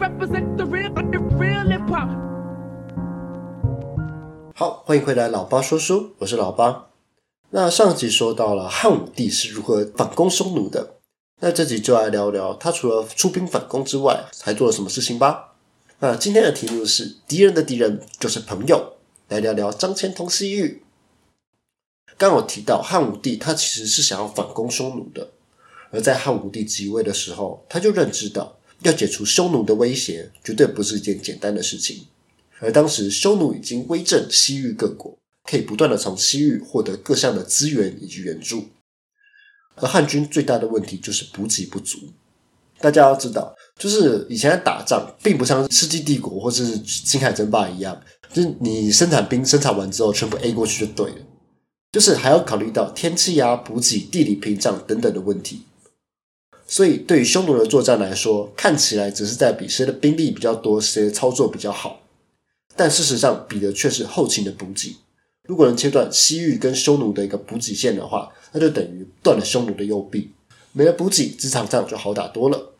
[0.00, 2.08] represent the real, the real hip hop.
[4.54, 6.86] 好，欢迎回来，老八说书，我是老八。
[7.50, 10.94] 那上集说到了汉武帝是如何反攻匈奴的，
[11.40, 15.52] 那这集就来聊聊他除了出兵反攻之外，还做了什么事情吧。
[15.98, 18.94] 那今天的题目是敌人的敌人就是朋友，
[19.28, 20.82] 来聊聊张骞通西域。
[22.16, 25.28] 刚有提到汉武帝他其实是想要反攻匈奴的，
[25.90, 32.06] 而在汉武帝即位的时候，他就认知到要解除匈奴的威胁，绝对不是一件简单的事情。
[32.58, 35.16] 而当时匈奴已经威震西域各国。
[35.42, 38.68] 可以不断的从西域获得各项的资源以及援助，
[39.74, 41.98] 而汉军最大的问题就是补给不足。
[42.78, 48.00] 大家要知道，就是以前打仗，并不像世纪帝国或是青海争霸一样，
[48.32, 51.18] 就是你生产兵生产完之后，全部 A 过去就对了。
[51.90, 55.62] 就是还要考虑到天气啊、补给、地理屏障等等的问题。
[56.72, 62.02] 所以，对于匈奴的作战来说，看起来只是在比谁的兵力比较多，谁的操作比较好，
[62.76, 64.94] 但事实上比的却是后勤的补给。
[65.48, 70.30] 如果能切断西域跟匈奴的一个补给线的话，那就等于断了匈奴的右臂，
[70.70, 72.70] 没了补给，这场仗就好打多了。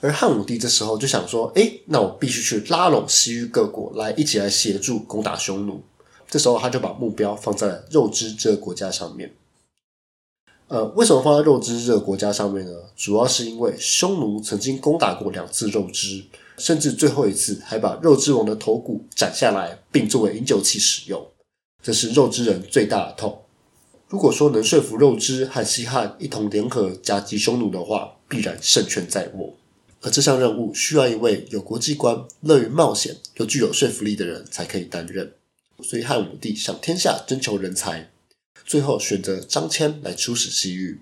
[0.00, 5.80] 而汉武帝这时候就想说：“哎，那我必须去拉拢西域各国来一起来协助攻打匈奴。”
[6.28, 9.32] 这时候他就把目标放在了肉支这个国家上面。
[10.68, 12.72] 呃，为什么放在肉汁这个国家上面呢？
[12.94, 16.22] 主要是因为匈奴曾经攻打过两次肉汁，
[16.58, 21.26] 甚至最后一次还把肉支王的头骨斩下来，并作为饮酒器使用。
[21.82, 23.42] 这是肉之人最大的痛。
[24.08, 29.54] 如果说能说服肉汁和西汉一同联合夹击匈奴的话，必然胜券在握。
[30.02, 35.32] 而这项任务需要一位有国际观、乐于冒险又具有说服力的人才可以担任。
[35.82, 38.10] 所以汉武帝向天下征求人才，
[38.68, 41.00] 最后选择张骞来出使西域。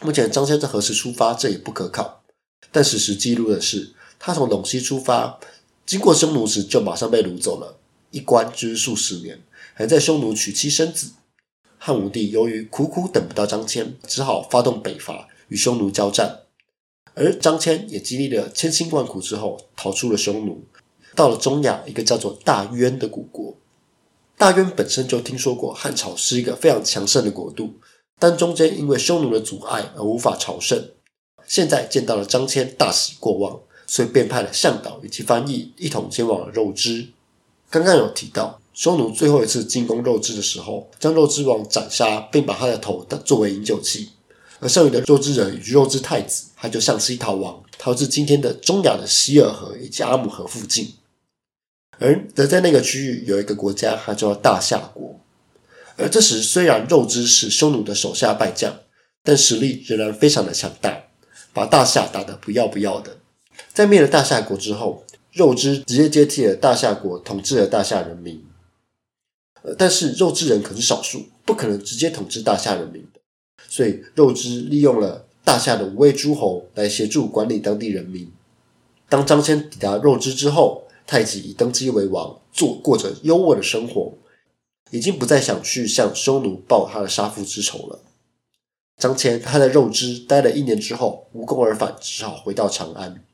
[0.00, 2.24] 目前张骞在何时出发，这也不可靠。
[2.72, 5.38] 但史实记录的是，他从陇西出发，
[5.86, 7.78] 经过匈奴时就马上被掳走了，
[8.10, 9.40] 一关就是数十年。
[9.74, 11.12] 还在匈奴娶妻生子，
[11.78, 16.40] 汉武帝由于苦苦等不到张骞，只好发动北伐与匈奴交战。
[17.14, 20.64] 而张骞也经历了千辛万苦之后，逃出了匈奴，
[21.14, 23.56] 到了中亚一个叫做大渊的古国。
[24.36, 27.74] 大渊本身就听说过汉朝是一个非常强盛的国度，
[28.18, 30.90] 但中间因为匈奴的阻碍而无法朝圣。
[31.46, 37.08] 现在见到了张骞，大喜过望，所以便派了向导以及翻译一同前往了肉支。
[37.70, 38.60] 刚刚有提到。
[38.76, 44.08] 匈奴最后一次进攻肉质的时候，将肉质王斩杀，并把他的头当作为饮酒器。
[44.58, 50.92] 而剩余的肉质人与肉质太子，他就向西逃亡，逃至今天的中亚的希尔河以及阿姆河附近。
[51.98, 55.20] 而则在那个区域有一个国家，它叫大夏国。
[55.96, 58.74] 而这时，虽然肉质是匈奴的手下败将，
[59.22, 61.04] 但实力仍然非常的强大，
[61.52, 63.18] 把大夏打得不要不要的。
[63.72, 68.44] 在灭了大夏国之后，肉质直接接替了大夏国，统治了大夏人民。
[69.78, 73.20] 但是肉之人可是少数，不可能直接统治大夏人民的，
[73.68, 78.30] 所以肉之利用了大夏的五位诸侯来协助管理当地人民。
[79.08, 84.14] 当张骞抵达肉之之后，太极登基为王，做过着优渥的生活，
[84.90, 88.00] 已经不再想去向匈奴报他的杀父之仇了。
[88.96, 93.24] 张骞他在肉之待了一年之后，无功而返，只好回到长安。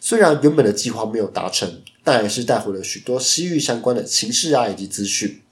[0.00, 5.42] 虽然原本的计划没有达成，但还是带回了许多西域相关的情势啊以及资讯。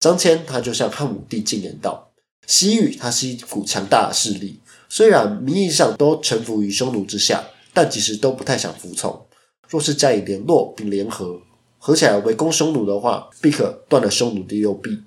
[0.00, 2.10] 张骞他就向汉武帝进言道
[2.46, 9.26] ：“西域它是一股强大的势力，虽然名义上都臣服于匈奴之下，但其实都不太想服从。
[9.74, 11.40] 若是加以联络并联合，
[11.80, 15.02] 合起来围攻匈奴的话，必可断了匈奴的右臂。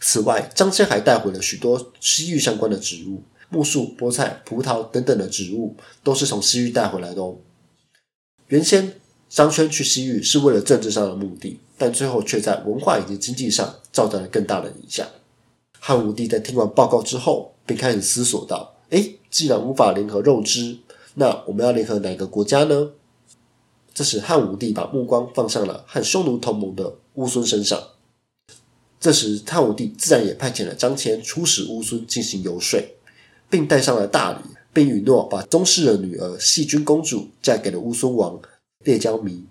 [0.00, 7.36] 此外，张骞还带回了许多西域相关的植物，木树、菠菜、葡萄等等的植物，都是从西域带回来的哦。
[8.48, 8.94] 原先。”
[9.28, 15.06] 张骞去西域是为了政治上的目的，但最后却在文化以及经济上造成了更大的影响。
[15.78, 20.78] 汉武帝在听完报告之后，便开始思索道：“诶，既然无法联合肉汁，
[21.16, 22.92] 那我们要联合哪个国家呢？”
[23.94, 27.80] 这时，汉武帝把目光放上了和匈奴同盟的乌孙身上。
[28.98, 32.80] 这时，汉武帝自然也派遣了张骞出使乌孙进行游说，
[33.50, 34.38] 并带上了大礼，
[34.72, 38.40] 并允诺把宗室的女儿细君公主嫁给了乌孙王。
[38.84, 39.44] 列交弥，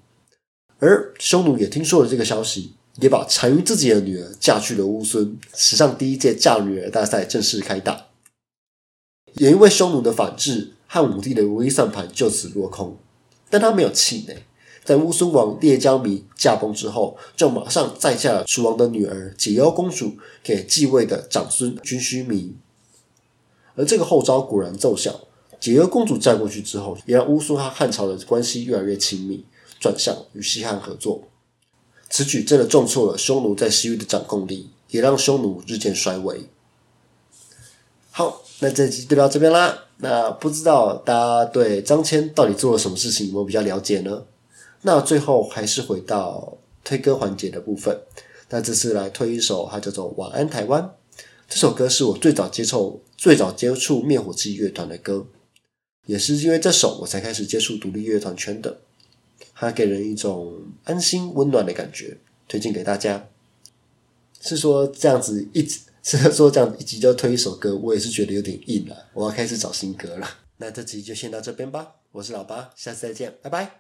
[0.80, 5.38] 而匈奴也听说了这个消息，也把单于自己的女儿嫁去了乌孙。
[5.56, 8.08] 史上第一届嫁女儿大赛正式开打。
[9.36, 12.98] 也因为匈奴的反制，汉武帝的如意算盘就此落空。
[13.52, 14.44] 但他没有气馁，
[14.84, 22.56] 在乌孙王列交弥驾崩之后，就马上再嫁了楚王的女儿解忧公主给继位的长孙军须弥。
[23.76, 25.20] 而这个后招果然奏效。
[25.60, 29.46] 解忧公主嫁过去之后，也让乌苏和汉朝的关系越来越亲密，
[29.80, 31.22] 转向与西汉合作。
[32.10, 36.50] 此举真的重挫了匈奴在西域的掌控力，也让匈奴日渐衰微。
[38.10, 39.86] 好，那这集就到这边啦。
[40.04, 44.24] 那不知道大家对张骞到底做了什么事情有没有比较了解呢？
[44.82, 48.02] 那最后还是回到推歌环节的部分。
[48.50, 50.82] 那这次来推一首，它叫做《晚安台湾》。
[51.48, 55.28] 这首歌是我最早接触、最早接触灭火器乐团的歌，
[56.08, 58.80] 也是因为这首我才开始接触独立乐团圈的。
[59.54, 60.56] 它给人一种
[60.86, 62.18] 安心、温暖的感觉，
[62.48, 63.28] 推荐给大家。
[64.42, 65.82] 是说这样子一直。
[66.04, 69.08] 是说这样一集就推一首歌，我也是觉得有点硬了。
[69.14, 70.28] 我要开始找新歌了。
[70.58, 71.96] 那这集就先到这边吧。
[72.12, 73.72] 我是老八，下次再见，拜拜。